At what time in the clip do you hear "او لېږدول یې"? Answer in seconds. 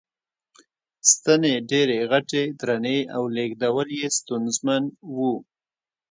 3.15-4.07